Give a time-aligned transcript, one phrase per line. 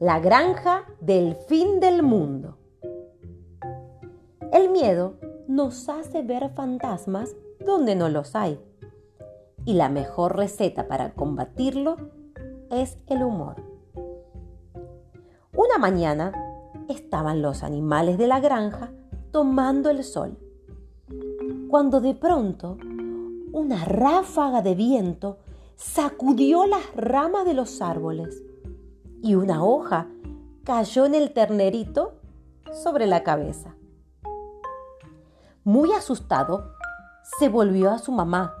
[0.00, 2.56] La granja del fin del mundo.
[4.50, 5.16] El miedo
[5.46, 8.58] nos hace ver fantasmas donde no los hay.
[9.66, 11.98] Y la mejor receta para combatirlo
[12.70, 13.56] es el humor.
[15.54, 16.32] Una mañana
[16.88, 18.92] estaban los animales de la granja
[19.32, 20.38] tomando el sol,
[21.68, 22.78] cuando de pronto
[23.52, 25.36] una ráfaga de viento
[25.76, 28.42] sacudió las ramas de los árboles
[29.22, 30.06] y una hoja
[30.64, 32.14] cayó en el ternerito
[32.72, 33.74] sobre la cabeza.
[35.64, 36.72] Muy asustado,
[37.38, 38.54] se volvió a su mamá,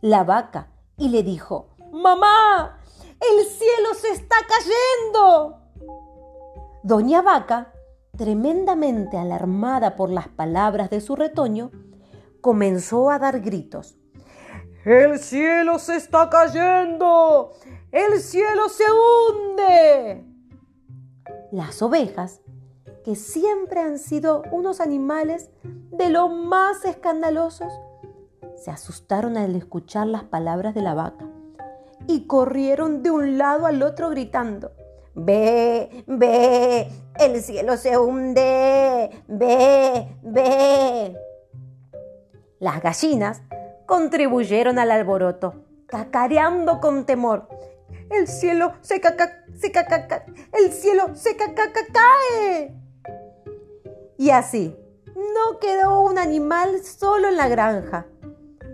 [0.00, 2.78] la vaca, y le dijo, ¡Mamá!
[3.20, 5.58] ¡El cielo se está cayendo!
[6.82, 7.72] Doña Vaca,
[8.16, 11.70] tremendamente alarmada por las palabras de su retoño,
[12.40, 13.96] comenzó a dar gritos.
[14.84, 17.52] ¡El cielo se está cayendo!
[17.92, 20.24] ¡El cielo se hunde!
[21.52, 22.40] Las ovejas,
[23.04, 27.72] que siempre han sido unos animales de lo más escandalosos,
[28.56, 31.26] se asustaron al escuchar las palabras de la vaca
[32.08, 34.72] y corrieron de un lado al otro gritando.
[35.14, 36.88] Ve, ve,
[37.20, 41.16] el cielo se hunde, ve, ve.
[42.58, 43.42] Las gallinas
[43.92, 47.46] contribuyeron al alboroto, cacareando con temor.
[48.08, 50.24] El cielo se caca, se caca,
[50.58, 52.74] el cielo se caca, cae.
[54.16, 54.74] Y así,
[55.14, 58.06] no quedó un animal solo en la granja,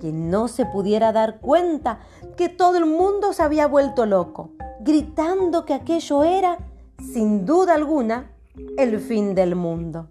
[0.00, 2.00] que no se pudiera dar cuenta
[2.36, 6.58] que todo el mundo se había vuelto loco, gritando que aquello era,
[6.98, 8.32] sin duda alguna,
[8.76, 10.08] el fin del mundo.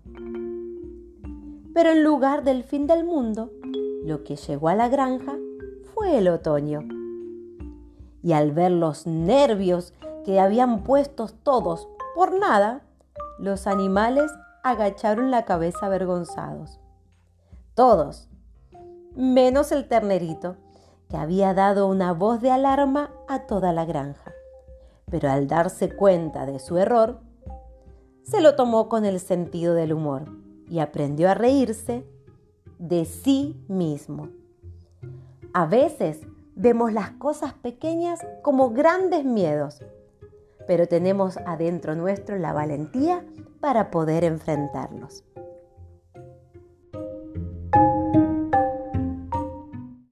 [1.74, 3.52] Pero en lugar del fin del mundo,
[4.04, 5.38] lo que llegó a la granja
[5.94, 6.82] fue el otoño.
[8.22, 9.94] Y al ver los nervios
[10.26, 12.82] que habían puesto todos por nada,
[13.40, 14.32] los animales
[14.64, 16.80] agacharon la cabeza avergonzados.
[17.76, 18.30] Todos,
[19.16, 20.56] menos el ternerito,
[21.10, 24.32] que había dado una voz de alarma a toda la granja.
[25.10, 27.20] Pero al darse cuenta de su error,
[28.24, 30.26] se lo tomó con el sentido del humor
[30.70, 32.08] y aprendió a reírse
[32.84, 34.28] de sí mismo.
[35.54, 36.20] A veces
[36.54, 39.82] vemos las cosas pequeñas como grandes miedos,
[40.68, 43.26] pero tenemos adentro nuestro la valentía
[43.62, 45.24] para poder enfrentarlos.